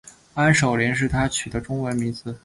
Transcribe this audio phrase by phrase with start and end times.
[0.33, 2.35] 安守廉是他取的中文名字。